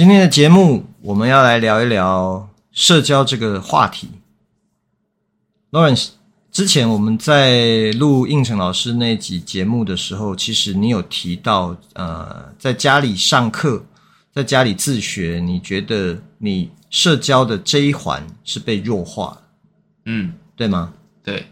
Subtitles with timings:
[0.00, 4.08] 今天的节目，我们要来聊一聊社交这个话题。
[5.72, 6.12] Lawrence，
[6.50, 13.84] 之前我们在录应成老师那集节目的时候，其实你有提到，呃，在家里上课，
[14.32, 19.36] 在家里自学，你觉得你社交的这一环是被弱化，
[20.06, 20.94] 嗯，对吗？
[21.22, 21.44] 对。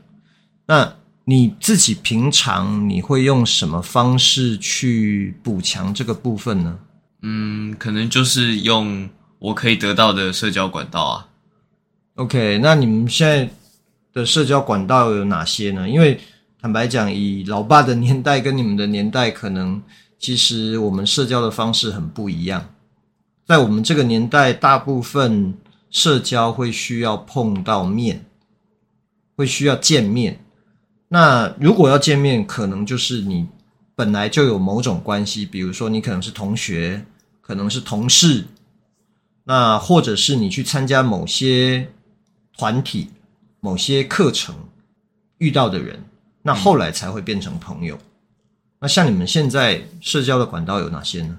[0.64, 0.90] 那
[1.26, 6.78] 你自己平常你会用什么方式去补强这个部分呢？
[7.22, 9.08] 嗯，可能就是用
[9.40, 11.28] 我可以得到的社交管道啊。
[12.14, 13.50] OK，那你们现在
[14.12, 15.88] 的社交管道有哪些呢？
[15.88, 16.20] 因为
[16.60, 19.82] 坦白讲，以老爸的年代跟你们的年代，可能
[20.18, 22.72] 其实我们社交的方式很不一样。
[23.44, 25.54] 在我们这个年代，大部分
[25.90, 28.24] 社交会需要碰到面，
[29.36, 30.44] 会需要见面。
[31.08, 33.48] 那如果要见面，可能就是你。
[33.98, 37.04] 本来就有某种关系，比如说你可能是同学，
[37.40, 38.44] 可能是同事，
[39.42, 41.90] 那或者是你去参加某些
[42.56, 43.10] 团体、
[43.58, 44.54] 某些课程
[45.38, 46.04] 遇到的人，
[46.42, 47.98] 那后来才会变成朋友。
[48.78, 51.36] 那像你们现在社交的管道有哪些呢？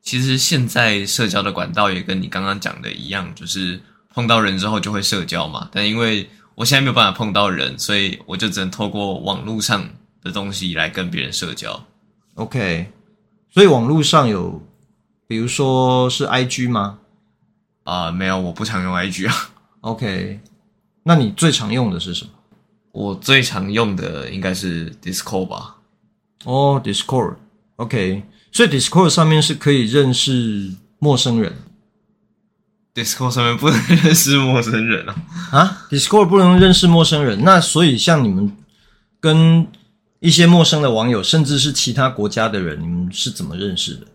[0.00, 3.78] 其实现在社交的管道也跟你刚刚讲的一样，就是
[4.14, 5.68] 碰到人之后就会社交嘛。
[5.70, 9.86] 但因为我现在没有办法碰到人，所以我就只能透过网络上
[10.22, 11.84] 的东西来跟别人社交。
[12.40, 12.90] OK，
[13.50, 14.62] 所以网络上有，
[15.26, 16.98] 比如说是 IG 吗？
[17.84, 19.34] 啊、呃，没有，我不常用 IG 啊。
[19.82, 20.40] OK，
[21.02, 22.30] 那你最常用的是什么？
[22.92, 25.76] 我最常用的应该是 Discord 吧。
[26.44, 31.54] 哦，Discord，OK，所以 Discord 上面是可以认识陌生人。
[32.94, 35.14] Discord 上面不能认识陌生人啊？
[35.52, 38.56] 啊，Discord 不能认识陌生人，那所以像你们
[39.20, 39.66] 跟
[40.20, 44.06] 一些陌生的网友，甚至是其他国家的人，你们是怎么认识的？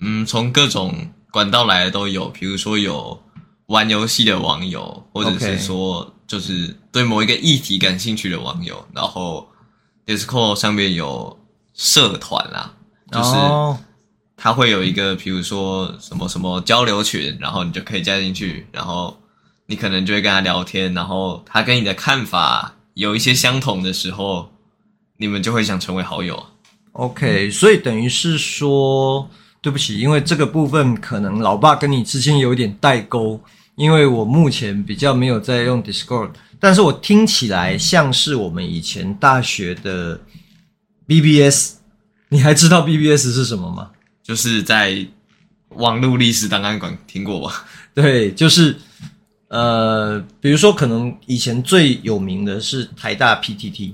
[0.00, 0.94] 嗯，从各种
[1.32, 3.20] 管道来的都有，比如说有
[3.66, 8.86] 玩游戏的网友，或者是说就是对某一个议题感兴趣的网友。
[8.94, 9.48] 然后
[10.06, 11.36] Discord 上面有
[11.74, 12.72] 社团啦，
[13.10, 13.82] 就是
[14.36, 19.20] 它会有一个，比如说什么什么交流群，然后你就可以加进去，然后
[19.66, 24.53] 你可能就会跟他聊天，然后他跟你的看法有一些相同的时候。
[25.16, 26.44] 你们就会想成为好友
[26.92, 29.28] ，OK，所以等于是说，
[29.62, 33.40] 对不起，因为这个部分可能老爸跟你之间有一点代沟，
[33.76, 40.20] 因为我目前比较没有在用 Discord，但是我听起来像是我们以前大学的
[41.06, 41.74] BBS，
[42.28, 43.92] 你还知道 BBS 是什么吗？
[44.22, 45.06] 就是在
[45.68, 47.64] 网络历史档案馆听过吧？
[47.94, 48.76] 对，就是
[49.46, 53.92] 呃，比如说可能以前最有名的是台大 PTT。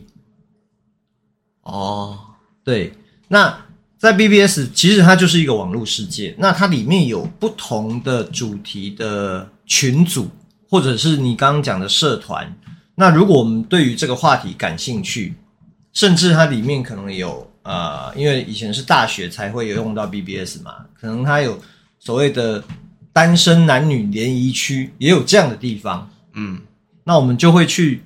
[1.71, 2.19] 哦，
[2.65, 2.93] 对，
[3.29, 3.65] 那
[3.97, 10.29] 在 BBS 其实它就是一个网络世界，那它里面有不同的主题的群组，
[10.69, 12.53] 或者是你刚刚讲的社团。
[12.97, 15.35] 那如果我们对于这个话题感兴趣，
[15.93, 21.57] 甚至它里面可能有呃，因为以前是大学才会有用到 BBS 嘛，可能它有
[22.01, 22.65] 所谓的
[23.13, 26.11] 单身男女联谊区，也有这样的地方。
[26.35, 26.61] 嗯，
[27.05, 28.03] 那我们就会去。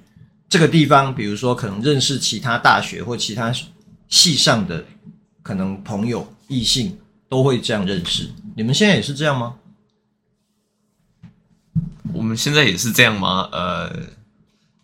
[0.54, 3.52] 这个地方，比如说可能认识其他大学或其他
[4.08, 4.84] 系上的
[5.42, 6.96] 可能朋友、异性
[7.28, 8.30] 都会这样认识。
[8.54, 9.56] 你们现在也是这样吗？
[12.12, 13.48] 我们现在也是这样吗？
[13.50, 13.92] 呃，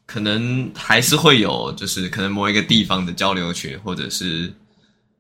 [0.06, 4.53] 可能还是会有，就是可能某一个地方的交流群，或者是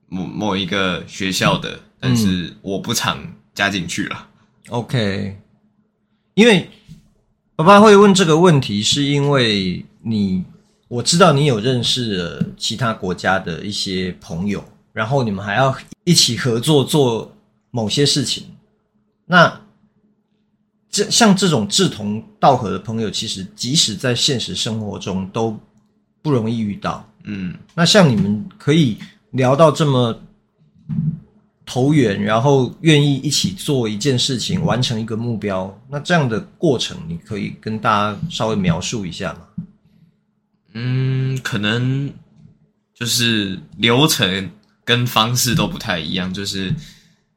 [0.08, 3.22] 某某一个学校的，但是我不常
[3.54, 4.26] 加进去了。
[4.70, 5.38] OK，
[6.34, 6.68] 因为
[7.54, 9.86] 爸爸会问这个问题，是因为。
[10.02, 10.44] 你
[10.88, 14.62] 我知道你有认识其他国家的一些朋友，
[14.92, 17.32] 然后你们还要一起合作做
[17.70, 18.44] 某些事情。
[19.26, 19.60] 那
[20.90, 25.56] 这像这种志同道合的朋友，其实即使在现实生活中都
[26.22, 27.08] 不容易遇到。
[27.24, 28.98] 嗯，那像你们可以
[29.30, 30.18] 聊到这么
[31.64, 35.72] 投缘，然后愿意一起做一件事情，完成一个目标。
[35.88, 39.40] 那这样的过程，你可以跟大家稍微描述一下吗？
[40.72, 42.12] 嗯，可能
[42.94, 44.50] 就是流程
[44.84, 46.32] 跟方式都不太一样。
[46.32, 46.74] 就是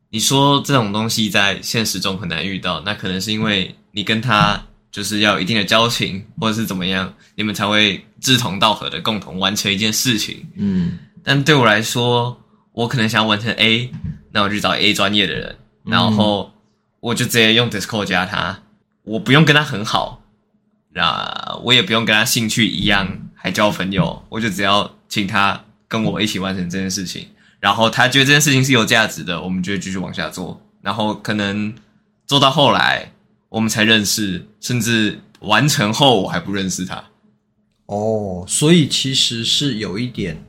[0.09, 10.45] 你说这种东西在现实中很难遇到，那可能是因为你跟他就是要有一定的交情，或者是怎么样，你们才会志同道合的共同完成一件事情。
[10.55, 12.39] 嗯，但对我来说，
[12.71, 13.91] 我可能想要完成 A，
[14.31, 15.55] 那我就找 A 专业的人，
[15.85, 16.53] 然后
[16.99, 18.61] 我就直接用 Discord 加他，
[19.03, 20.19] 我不用跟他很好。
[20.95, 27.27] 那我也不用跟他兴趣一样还交朋友，我就只要请他跟我一起完成这件事情，
[27.59, 31.75] 然后他觉得这件事情是有价值的，我们就会继续往下做，然后可能
[32.25, 33.11] 做到后来
[33.49, 37.03] 我们才认识，甚至完成后我还不认识他。
[37.87, 40.41] 哦，所以其实是有一点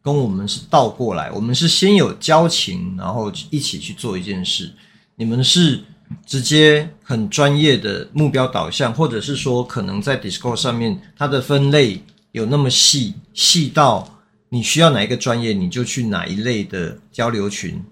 [0.00, 4.72] 跟我们是倒过来，我们是先有交情，然后一起去做一件事，
[5.16, 5.84] 你们是。
[6.24, 12.02] 直接很专业的目标导向，或者是说，可能在 Discord 上面，它的分类
[12.32, 14.18] 有那么细，细到
[14.48, 17.82] 你需要哪一个专业，你就去哪一类的交流群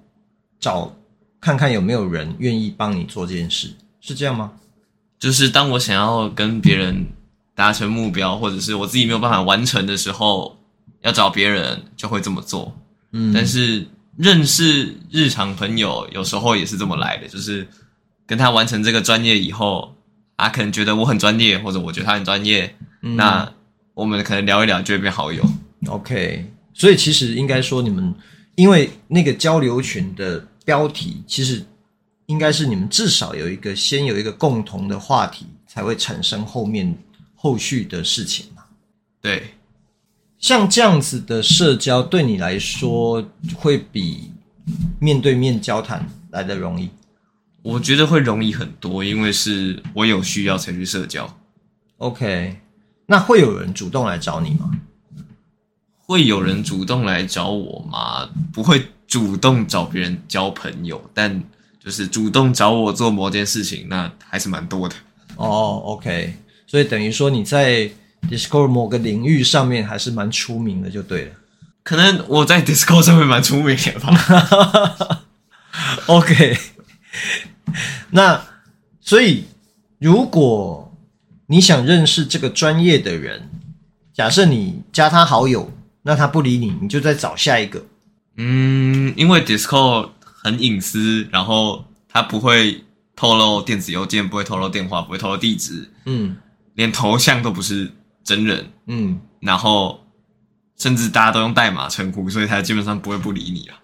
[0.60, 0.94] 找，
[1.40, 3.70] 看看有没有人愿意帮你做这件事，
[4.00, 4.52] 是这样吗？
[5.18, 7.06] 就是当我想要跟别人
[7.54, 10.58] 达成目标，或者是我自己没有办法完成的时候，
[11.02, 12.74] 要找别人就会这么做。
[13.12, 13.86] 嗯，但是
[14.16, 17.66] 认识日常朋友有时候也是这么来的，就是。
[18.26, 19.94] 跟他完成这个专业以后，
[20.36, 23.50] 他可能觉得我很专业，或者我觉得他很专业，嗯、那
[23.94, 25.42] 我们可能聊一聊就会变好友。
[25.86, 26.44] OK，
[26.74, 28.12] 所以其实应该说，你们
[28.56, 31.64] 因为那个交流群的标题，其实
[32.26, 36.92] 应该是你们至少有一个先有一个共同的话题，才会产生后面
[37.36, 38.64] 后续的事情嘛。
[39.20, 39.54] 对，
[40.38, 43.24] 像这样子的社交对你来说，
[43.54, 44.32] 会比
[44.98, 46.90] 面对面交谈来的容易。
[47.66, 51.36] 我觉得会容易很多，因为是我有需要才去社交。
[51.96, 52.60] OK，
[53.06, 54.70] 那会有人主动来找你吗？
[55.98, 58.30] 会有人主动来找我吗？
[58.52, 61.42] 不会主动找别人交朋友，但
[61.84, 64.94] 就是主动找我做某件事情，那还是蛮多的。
[65.34, 66.36] 哦，OK，
[66.68, 67.90] 所以等于说你在
[68.30, 71.32] Discord 某个领域上面还是蛮出名的，就对了。
[71.82, 75.24] 可能我在 Discord 上面蛮出名的吧。
[76.06, 76.56] OK。
[78.16, 78.42] 那
[78.98, 79.44] 所以，
[79.98, 80.90] 如果
[81.48, 83.50] 你想认识这个专业的人，
[84.14, 85.70] 假设你加他好友，
[86.00, 87.84] 那他不理你，你就再找下一个。
[88.38, 92.82] 嗯，因为 Discord 很隐私，然后他不会
[93.14, 96.38] 透露电子邮件，不会透露电话，不会透露地址，嗯，
[96.72, 97.92] 连头像都不是
[98.24, 100.00] 真人，嗯，然后
[100.78, 103.74] 甚至大家都用代码称呼，所以他基本上不会不理你了。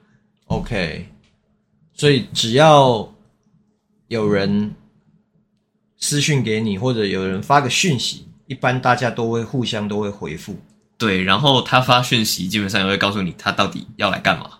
[0.46, 1.06] OK，
[1.92, 3.12] 所以只要。
[4.12, 4.74] 有人
[5.96, 10.54] 私讯给你，或者有人发个讯息，一般大家都会互相都会回复。
[10.98, 14.50] 对，然后他发讯息，基本上也会告诉你他到底要来干嘛。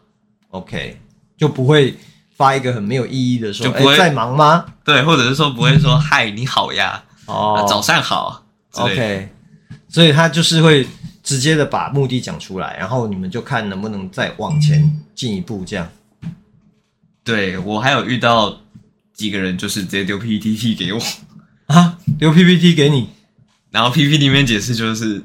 [0.52, 0.98] OK，
[1.36, 1.94] 就不会
[2.34, 4.64] 发一个很没有意义的说，就不会在忙吗？
[4.82, 8.46] 对，或者是说不会说 嗨，你好呀，哦，早上好。
[8.70, 9.28] OK，
[9.86, 10.88] 所以他就是会
[11.22, 15.86] 直接的把目的讲出来，然后你们就看能不能再往前进一步这样。
[17.22, 18.58] 对，我还有遇到。
[19.14, 21.00] 几个人就是直接丢 PPT 给我
[21.66, 23.08] 啊，丢 PPT 给你，
[23.70, 25.22] 然后 PPT 里面解释就是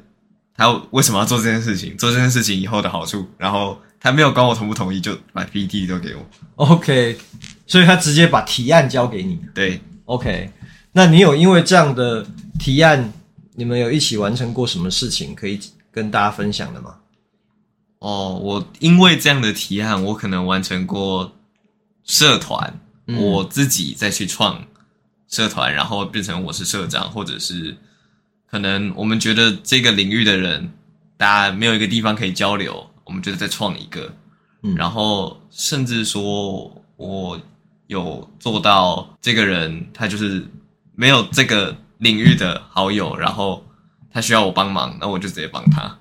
[0.55, 6.25] 他为什么要做这件事情，做这件事情以后的好处，然后他没有管我同不同意，就把 PPT 都给我。
[6.55, 7.17] OK，
[7.65, 9.39] 所以他直接把提案交给你。
[9.53, 10.49] 对，OK，
[10.91, 12.25] 那你有因为这样的
[12.59, 13.11] 提案，
[13.55, 15.59] 你们有一起完成过什么事情可以
[15.91, 16.95] 跟大家分享的吗？
[17.99, 21.33] 哦，我因为这样的提案，我可能完成过
[22.03, 22.79] 社团。
[23.15, 24.65] 我自己再去创
[25.29, 27.75] 社团，然后变成我是社长，或者是
[28.45, 30.69] 可能我们觉得这个领域的人，
[31.15, 34.13] 大家没有一个地方可以交流，我们觉得再创一个，
[34.63, 37.39] 嗯，然后甚至说我
[37.87, 40.45] 有做到这个人他就是
[40.93, 43.65] 没有这个领域的好友，然后
[44.11, 45.97] 他需要我帮忙，那我就直接帮他。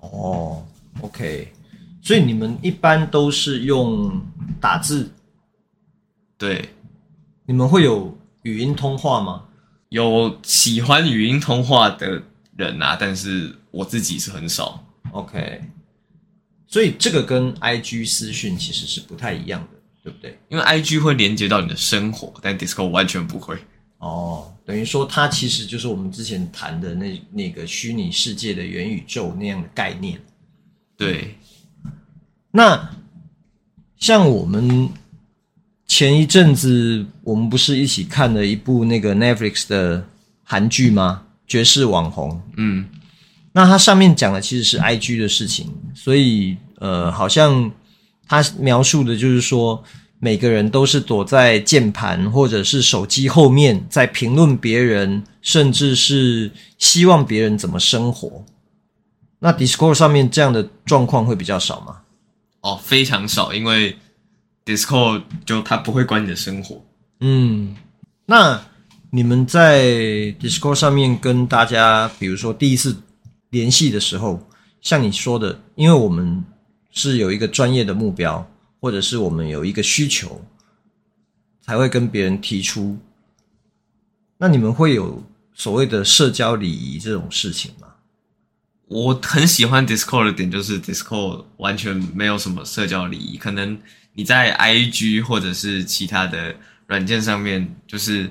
[0.00, 0.64] 哦
[1.02, 1.52] ，OK，
[2.00, 4.20] 所以你们一般都是用
[4.60, 5.10] 打字。
[6.38, 6.68] 对，
[7.46, 9.44] 你们会有语音通话吗？
[9.88, 12.22] 有喜欢语音通话的
[12.56, 14.82] 人啊，但是我自己是很少。
[15.10, 15.60] OK，
[16.68, 20.38] 所以这个跟 IG 私讯其实是不太一样的，对不对？
[20.48, 23.58] 因为 IG 会连接到你的生活，但 Discord 完全不会。
[23.98, 30.20] 哦，等于说它其实就是我们之前谈的那那个虚拟世界的元宇宙那样的概念。
[30.96, 31.36] 对，
[32.52, 32.90] 那。
[34.00, 34.88] 像我们
[35.88, 40.06] 前一阵子，我们不是一起看了一部那个 Netflix 的
[40.44, 41.22] 韩剧吗？
[41.46, 42.40] 绝世网红。
[42.56, 42.86] 嗯，
[43.52, 47.72] 那它上面讲的其实是 IG 的事情，所以呃，好像
[48.28, 49.82] 它描述的就是说，
[50.20, 58.44] 每个人都是躲在键盘或者是手机后面，在评论别人，甚至是希望别人怎么生活。
[59.38, 61.96] 那 Discord 上面这样的状况会比较少吗？
[62.60, 63.96] 哦，非常少，因为
[64.68, 66.84] Discord 就它不会管你的生活。
[67.20, 67.74] 嗯，
[68.26, 68.62] 那
[69.10, 69.82] 你们在
[70.38, 72.94] Discord 上面跟大家，比如说第一次
[73.48, 74.46] 联系的时候，
[74.82, 76.44] 像你说的，因为我们
[76.90, 78.46] 是有一个专业的目标，
[78.78, 80.44] 或者是我们有一个需求，
[81.62, 82.98] 才会跟别人提出。
[84.36, 87.88] 那你们会有所谓的社交礼仪这种事情吗？
[88.86, 93.78] 我很喜欢 Discord 的点就是 Discord 完全没有什么社交礼仪，可能
[94.18, 96.52] 你在 IG 或者是其他的
[96.88, 98.28] 软件上面，就是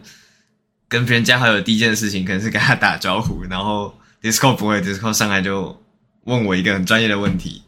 [0.89, 5.82] 跟别人加好友第一件事情可能是跟他打招呼，然后 Discord 不会，Discord 上来就
[6.25, 7.63] 问我一个很专业的问题。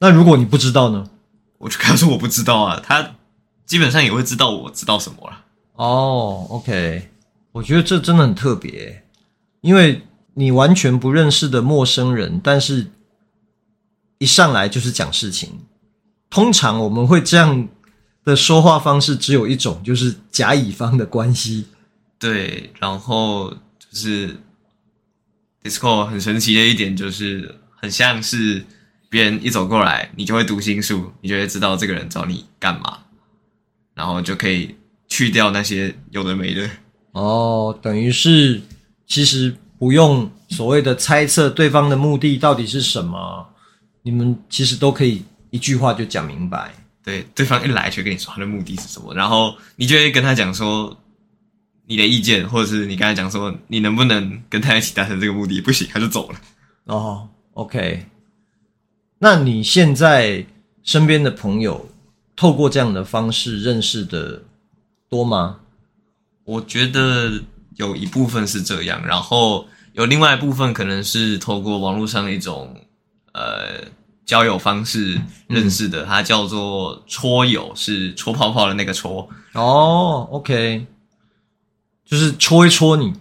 [0.00, 1.08] 那如果你不知道呢？
[1.56, 3.14] 我就跟他说我不知道啊，他
[3.64, 5.44] 基本上也会知道我知道什么了。
[5.76, 7.08] 哦，OK，
[7.52, 9.04] 我觉得这真的很特别，
[9.62, 10.02] 因为。
[10.34, 12.92] 你完全不认识的陌生人，但是
[14.18, 15.50] 一上来就是讲事情。
[16.30, 17.68] 通常我们会这样
[18.24, 21.66] 的说话方式，只有一种，就是甲乙方的关系。
[22.18, 24.36] 对，然后就是
[25.62, 28.64] Discord 很神奇的一点，就是很像是
[29.08, 33.00] 别人一走过来，你就会读心术，你就会知道这个人找你干嘛，
[33.94, 34.76] 然后就可以
[35.08, 36.70] 去掉那些有的没的。
[37.12, 38.62] 哦，等于是
[39.06, 39.54] 其实。
[39.80, 43.48] 不用所谓的猜测对方的目的到底是什么，
[44.02, 46.72] 你们其实都可以一句话就讲明白。
[47.02, 50.96] 对，对方一来就跟你说他的目的是什么，然后你就会跟他讲说
[51.86, 56.40] 你的意见，或者是你跟他讲说你能不能跟他一起达成这个目的，不行他就走了。
[56.84, 58.06] 哦，OK。
[59.18, 60.44] 那你现在
[60.82, 61.88] 身边的朋友
[62.36, 64.42] 透过这样的方式认识的
[65.08, 65.60] 多吗？
[66.44, 67.42] 我觉得。
[67.76, 72.76] 有一部分是这样，然后有另外一部分可能是透过网络上的一种
[73.32, 73.80] 呃
[74.30, 79.28] 交友方式认识的，嗯、它叫做戳友，是戳泡泡的那个戳。
[79.54, 80.86] 哦，OK，
[82.04, 83.12] 就是戳一戳你，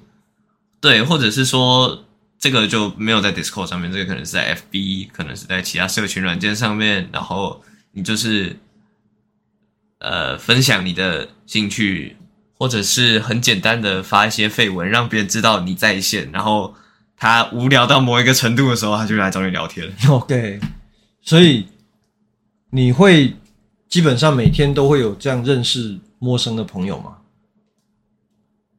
[0.80, 2.06] 对，或者是说
[2.38, 7.64] 这个就没有在 Discord 上面，这个可能是在 FB，可能是在其他社群软件上面，然后
[7.94, 8.56] 你就是
[9.98, 12.16] 呃分享你的兴趣。
[12.62, 16.76] 或者是很简单的发一些绯闻，让别人知道你在线，然后
[17.16, 19.90] 他无聊到某一个程度的时候，他就来找你聊天。
[20.12, 20.60] OK，
[21.30, 21.68] 所以
[22.72, 23.36] 你会
[23.88, 27.18] 基本上每天都会有这样认识陌生的朋友吗？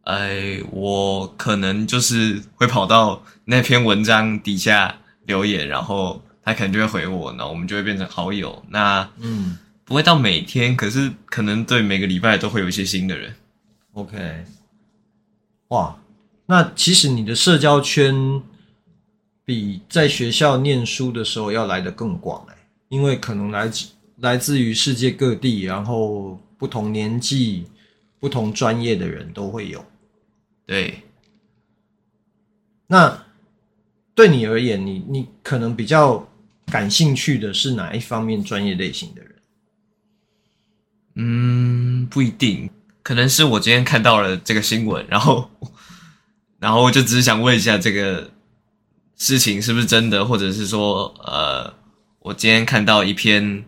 [0.03, 8.61] 哎，我可能就是会跑到那篇文章底下留言，然后他可能就会回我，然后我们就会变成好友。
[8.69, 13.33] 那嗯，不会到每天，可是可能对每个礼拜都会有一些新的人。
[13.93, 14.45] OK，
[15.69, 15.97] 哇，
[16.47, 18.43] 那其实你的社交圈
[19.51, 22.55] 比在学校念书的时候要来的更广哎，
[22.89, 23.89] 因为可能来自
[24.19, 27.65] 来自于世界各地，然后不同年纪、
[28.21, 29.85] 不同专业的人都会有。
[30.65, 31.03] 对，
[32.87, 33.27] 那
[34.15, 36.29] 对你而言，你你可能比较
[36.67, 39.35] 感兴趣的是哪一方面专业类型的人？
[41.17, 42.71] 嗯，不一定。
[43.03, 45.51] 可能是我今天看到了这个新闻，然后，
[46.61, 48.31] 然后我就只是想问一下这个
[49.21, 51.71] 事情是不是真的，或者是说，呃，
[52.21, 53.63] 我今天看到一篇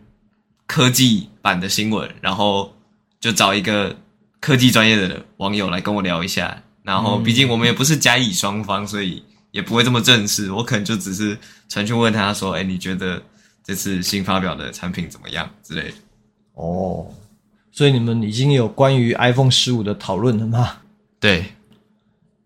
[0.66, 2.75] 科技版的新闻，然后
[3.21, 3.94] 就找一个
[4.40, 6.62] 科技专业的网友来跟我聊一下。
[6.82, 10.50] 然后，毕竟我们也不是甲乙双方，所以也不会这么正式。
[10.50, 11.37] 我可能就只是
[11.68, 13.23] 传讯问他说：“哎，你觉得
[13.62, 15.94] 这次新发表的产品怎么样？”之类的。
[16.54, 17.06] 哦。
[17.71, 20.78] 所以你们已经有关于 iPhone 十五的讨论了吗？
[21.21, 21.52] 对，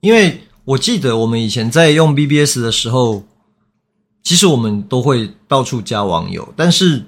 [0.00, 3.24] 因为我记得我们以前在用 BBS 的时候，
[4.24, 7.04] 其实我们都会到处加网友，但是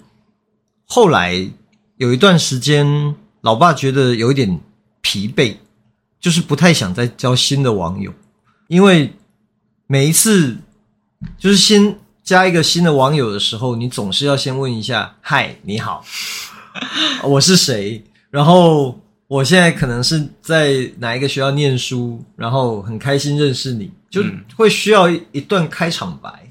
[0.85, 1.51] 后来
[1.97, 4.61] 有一段时间，老爸觉得有一点
[5.01, 5.57] 疲惫，
[6.21, 8.13] 就是不太想再交新的网友，
[8.69, 9.13] 因为
[9.89, 10.59] 每一次
[11.37, 16.05] 就是先加一个新的网友的时候，你总是要先问一下：“嗨，你好。”
[17.25, 18.05] 我是谁？
[18.31, 22.25] 然后我现在可能是在哪一个学校念书？
[22.35, 24.25] 然后很开心认识你，就
[24.57, 26.51] 会需要一段开场白。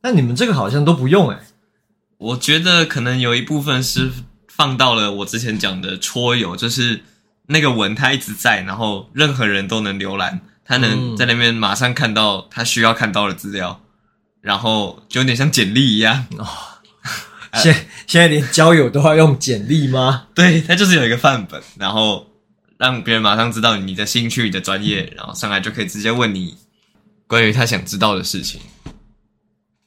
[0.00, 1.40] 但你们这个好像都不用哎。
[2.18, 4.10] 我觉得可能有一部分是
[4.48, 7.02] 放到了我之前讲的戳友，就是
[7.46, 13.80] 那个文它一直在，然后任何人都能浏览，他能在那边马上看到他需要看到的资料，
[14.40, 16.46] 然后就有点像简历一样哦。
[17.54, 17.74] 现
[18.06, 20.28] 现在连交友都要用简历吗？
[20.34, 22.26] 对，它就是有一个范本，然后
[22.78, 26.56] 让别人马上知道你的兴趣、你的专业，然后上来就可以直接问你
[27.26, 28.60] 关于他想知道的事情。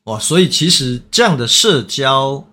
[0.06, 2.48] 哇，所以其实这样的社交，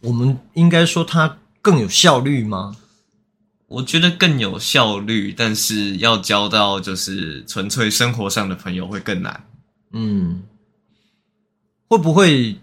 [0.00, 2.76] 我们应该说它更有效率吗？
[3.66, 9.44] 我觉得更有效率，但是要交到就是纯粹生活上的朋友会更难。
[9.92, 10.42] 嗯，
[11.86, 12.56] 会不会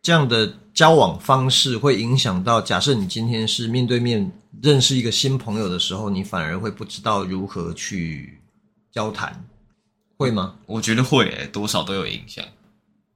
[0.00, 2.60] 这样的交往方式会影响到？
[2.60, 4.30] 假设你今天是面对面
[4.62, 8.38] 认识一个新朋友的时候，你反而会不知道如何去
[8.92, 9.42] 交谈，
[10.18, 10.54] 会吗？
[10.66, 12.44] 我觉得会欸，多少都有影响。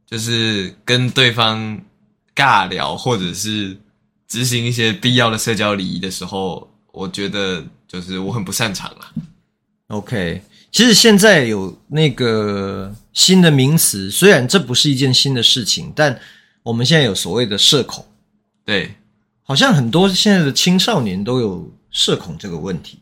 [0.07, 1.79] 就是跟对方
[2.35, 3.77] 尬聊，或者是
[4.27, 9.13] 执行一些必要的社交礼仪的时候，我觉得就是我很不擅长啊。
[9.89, 10.41] OK，
[10.73, 16.19] 其实现在有那个新的名词，虽然这不是一件新的事情，但
[16.71, 18.07] 我们现在有所谓的社恐。
[18.65, 18.95] 对，
[19.43, 23.01] 好像很多现在的青少年都有社恐这个问题。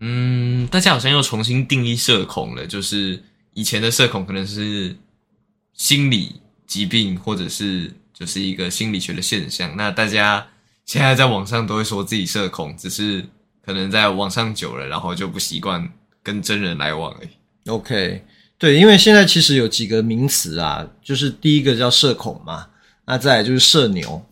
[0.00, 3.22] 嗯，大家好像又重新定义社恐了，就是
[3.54, 4.96] 以前的社恐可能是。
[5.74, 9.76] 心理疾病，或者是就是一个心理学的现象。
[9.76, 10.44] 那大家
[10.84, 13.24] 现在在网上都会说自己社恐，只是
[13.64, 15.88] 可能在网上久了，然后就不习惯
[16.20, 17.28] 跟真人来往而已。
[17.70, 18.24] OK，
[18.58, 22.66] 对，因为现在其实有几个名词啊，就是第一个叫社恐嘛，
[23.06, 24.22] 那再来就是社牛，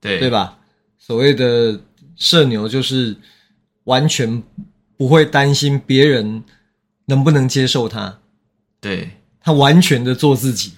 [0.00, 0.58] 对对吧？
[0.98, 1.80] 所谓的
[2.16, 3.16] 社牛就是
[3.84, 4.42] 完全
[4.96, 6.44] 不会担心别人
[7.06, 8.18] 能不能接受他，
[8.80, 9.10] 对。
[9.46, 10.72] 他完全的做自己，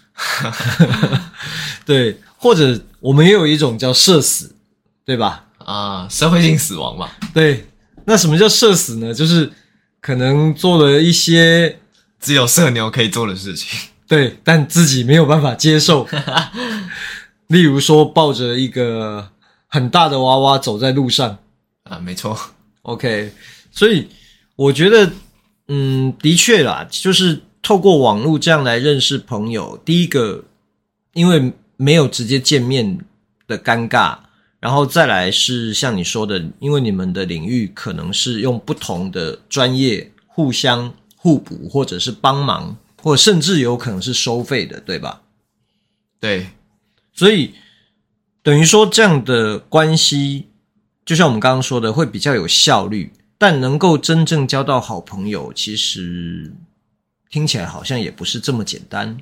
[1.87, 4.57] 对，或者我们也有一种叫社死，
[5.05, 5.47] 对吧？
[5.59, 7.09] 啊，社会性死亡嘛。
[7.33, 7.65] 对，
[8.07, 9.15] 那什么叫社死呢？
[9.15, 9.49] 就是
[10.01, 11.79] 可能做了一些
[12.21, 16.07] 只有社牛可以做的事情， 对，但自己没有办法接受。
[17.49, 19.31] 例如说，抱着一个
[19.67, 21.39] 很大的娃娃走在路上
[21.85, 22.39] 啊，没错。
[22.83, 23.33] OK，
[23.71, 24.09] 所以
[24.57, 25.13] 我觉得，
[25.69, 27.43] 嗯，的确啦，就是。
[27.63, 30.45] 透过网络这样来认识朋友，第一个，
[31.15, 32.97] 因为没有直接见面
[33.49, 34.17] 的尴尬，
[34.61, 40.95] 然后再来是像你说的，因为你们的领域可能是用不同的专业互相
[41.27, 45.23] 互补，或者是帮忙，或者甚至有可能是收费的，对吧？
[46.21, 46.51] 对，
[47.13, 47.55] 所以
[48.45, 50.47] 等于说这样的关系，
[51.05, 56.53] 就像我们刚刚说的，会比较有效率，但能够真正交到好朋友，其实。
[57.29, 59.19] 听起来好像也不是这么简单，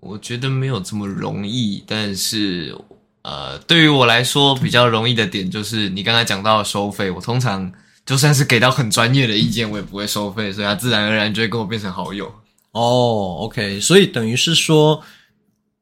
[0.00, 1.82] 我觉得没有这么容易。
[1.86, 2.76] 但是，
[3.22, 7.10] 呃，对于我来说比较容易的点就是你刚才讲到的收费。
[7.10, 7.72] 我通常
[8.04, 12.26] 就算是给到很专业的意见，我也不会收费，所以他自然而然就会跟我变成好友。
[12.72, 15.02] 哦，OK，所以等于是说，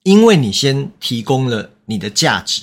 [0.03, 2.63] 因为你先提供了你的价值，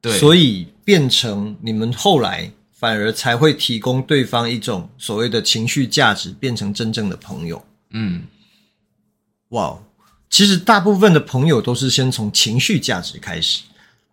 [0.00, 7.64] 对，所以变成你们后来反而才会提供对方一种所谓的情绪价值，变成真正的朋友。
[7.90, 8.24] 嗯，
[9.50, 9.78] 哇，
[10.28, 13.62] 其实大部分的朋友都是先从情绪价值开始，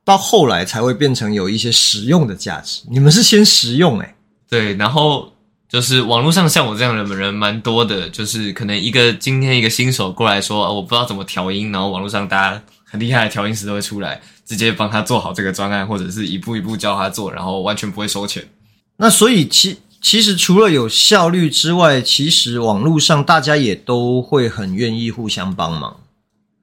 [0.03, 2.83] 到后来才会变成有一些实用的价值。
[2.89, 4.15] 你们是先实用诶？
[4.51, 5.33] 对，然后
[5.67, 18.45] 就是网络上像我这样的人蛮多的，就是可能一个今天一个新手过来说，哦，我不知道怎么调音，然后网络上大家很厉害的调音师都会出来，直接帮他做好这个专案，或者是一步一步教他做，然后完全不会收钱。
[18.97, 19.79] 那所以其。
[20.03, 25.95] 其实除了有效率之外，其实网络上大家也都会很愿意互相帮忙。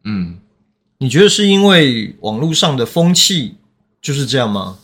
[0.02, 0.38] 嗯，
[0.98, 3.54] 你觉得是因为网络上的风气
[4.02, 4.78] 就是这样吗？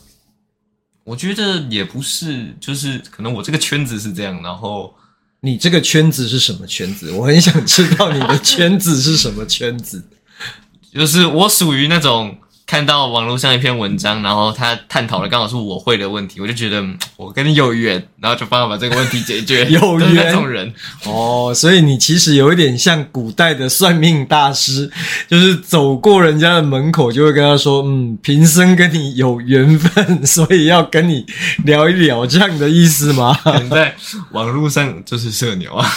[1.05, 4.43] 我觉得也不是，就是可能我这个圈子是这样。
[4.43, 4.93] 然后
[5.39, 7.09] 你这个圈子是什么圈子？
[7.11, 10.03] 我很想知道你的圈子是什么圈子。
[10.93, 12.37] 就是我属于那种。
[12.67, 16.83] 看到网络上一篇文章，然后他探讨的刚好是我会的问题，我就觉得
[17.15, 19.65] 我跟你有缘，然后就帮他把这个问题解决。
[19.69, 20.73] 有缘那种人
[21.05, 24.89] 哦，所以你其实有一点像古代的算命大师，
[25.29, 31.23] 就是走过人家的门口，就会跟他说：“嗯，贫僧跟你有缘分，所以要跟你
[31.65, 33.37] 聊一聊，这样的意思吗？”
[33.69, 33.93] 在
[34.31, 35.87] 网络上就是社牛啊。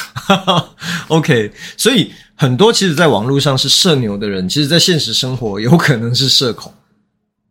[1.08, 2.12] OK，所以。
[2.40, 6.72] 很多其实，在网络上是社牛的人，其实，在现实生活有可能是社恐。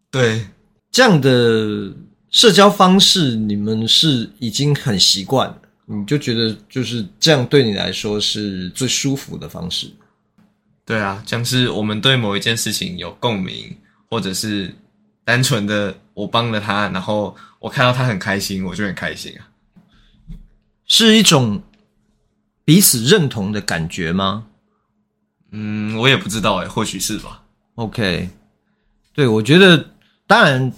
[0.10, 0.48] 对，
[0.90, 1.92] 这样的
[2.32, 9.92] 社交方式，你们是已经很习惯了，你就觉得就是这样对你来说是最舒服的方式。
[10.86, 13.76] 对啊，像是我们对某一件事情有共鸣，
[14.10, 14.74] 或者是
[15.26, 19.52] 单纯的我帮了他，然后我看到他很开心，我就很开心啊。
[20.86, 21.62] 是一种
[22.64, 24.46] 彼此认同的感觉吗？
[25.52, 27.44] 嗯，我也不知道欸，或许是吧。
[27.76, 28.30] OK，
[29.14, 29.92] 对，我觉得，
[30.26, 30.72] 当然，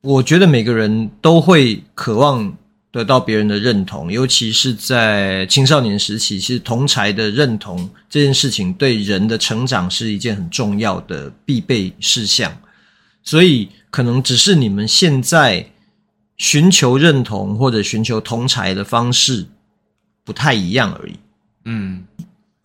[0.00, 2.56] 我觉得每个人都会渴望
[2.90, 12.56] 得到别人的认同，尤其是在青少年时期，其实同才的认同这件事情对人的成长是一件很重要的必备事项，
[13.22, 15.70] 所以可能只是你们现在。
[16.36, 19.46] 寻求认同或者寻求同才的方式
[20.24, 21.14] 不太一样而已。
[21.64, 22.04] 嗯，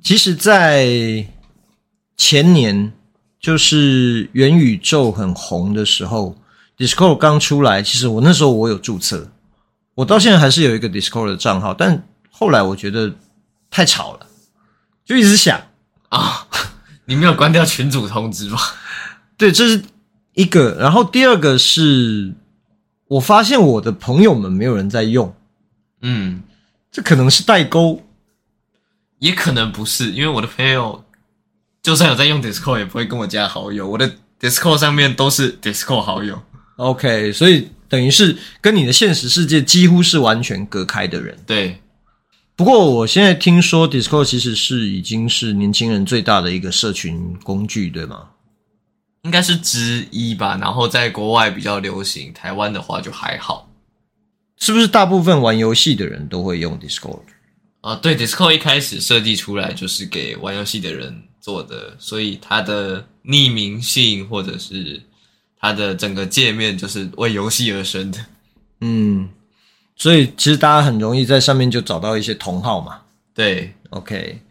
[0.02, 1.28] 其实，在
[2.16, 2.92] 前年
[3.40, 6.36] 就是元宇宙很红的时候
[6.78, 9.32] ，Discord 刚出来，其实我那时候我有注册，
[9.96, 13.14] 我到现在还是有一个 Discord 的账号，但后来我觉得
[13.70, 14.26] 太吵了，
[15.06, 15.62] 就一直想
[16.10, 16.48] 啊。
[17.06, 18.60] 你没有关掉群主通知吗？
[19.38, 19.84] 对，这是
[20.34, 20.76] 一个。
[20.80, 22.34] 然后第二个是。
[23.10, 25.34] 我发现我的朋友们没有人在用，
[26.04, 26.44] 嗯，
[26.92, 28.04] 这可能是代沟，
[29.20, 31.06] 也可能不是，因为我的朋友
[31.84, 33.88] 就算有在用 Discord，也不会跟我加好友。
[33.88, 36.42] 我的 Discord 上面都是 Discord 好友
[36.78, 41.38] ，OK，所以等于是跟你的现实世界几乎是完全隔开的人。
[41.46, 41.82] 对，
[42.56, 48.30] 不过我现在听说 Discord 其实是已经是年轻人最大的一个社群工具，对吗？
[49.24, 53.70] 应该是之一吧，然后在国外比较流行，台湾的话就还好。
[54.58, 57.24] 是不是大部分玩游戏的人都会用 Discord？
[57.82, 65.02] 啊，对，Discord 一开始设计出来就是给玩游戏的人做的，所以它的匿名性或者是
[65.60, 68.20] 它的整个界面就是为游戏而生的。
[68.82, 69.30] 嗯，
[69.96, 73.02] 所以其实大家很容易在上面就找到一些同好嘛。
[73.34, 74.42] 对，OK，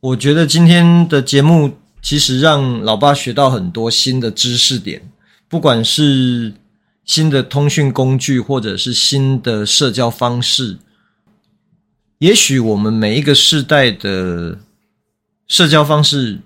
[0.00, 1.76] 我觉得今天的节目。
[2.02, 5.12] 其实让老爸学到很多新的知识点，
[5.50, 6.54] 不管是
[7.04, 10.78] 新的通讯工具，或者是新的社交方式。
[12.20, 14.58] 也许我们每一个世代的
[15.48, 16.38] 社交方式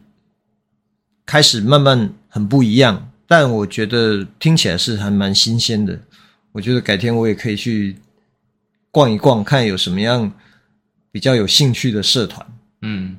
[1.26, 5.98] 开始慢慢很不一样，但我觉得听起来是还蛮新鲜的。
[6.52, 7.96] 我觉得改天我也可以去
[8.92, 10.32] 逛一逛，看有什么样
[11.10, 12.46] 比较有兴趣的社团。
[12.82, 13.18] 嗯。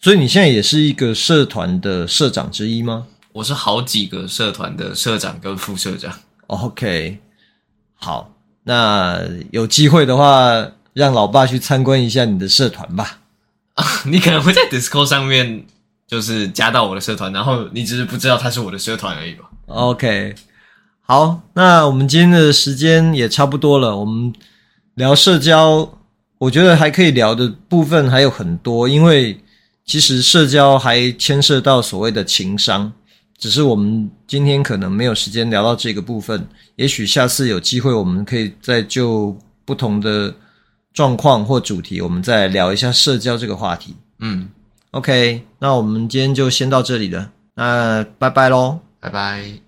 [0.00, 3.08] 所以你现在也是一个社团的社长之一吗？
[3.32, 6.16] 我是好几个社团的社长跟副社长。
[6.46, 7.18] OK，
[7.94, 13.18] 好，那有机会的话，让老爸去参观一下你的社团吧。
[14.04, 15.64] 你可能会在 Discord 上面
[16.06, 19.48] 就是加到我的社团，然后你只是不知道他是我的社团而已吧。
[19.66, 20.34] OK，
[21.02, 24.32] 好，那我们今天的时间也差不多了，我们
[24.94, 25.98] 聊社交，
[26.38, 29.38] 我觉得还可以聊的部分还有很多，因为。
[29.90, 32.92] 其实社交还牵涉到所谓的情商，
[33.38, 36.46] 只是我们今天可能没有时间聊到这个部分。
[36.76, 39.34] 也许下次有机会，我们可以再就
[39.64, 40.34] 不同的
[40.98, 43.94] 状况或主题，我们再聊一下社交这个话题。
[44.18, 44.48] 嗯
[44.90, 49.67] ，OK，那我们今天就先到这里了，那拜拜喽，拜拜。